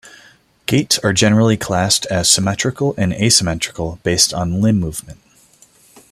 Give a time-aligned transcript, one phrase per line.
[0.65, 5.19] Gaits are generally classed as "symmetrical" and "asymmetrical" based on limb movement.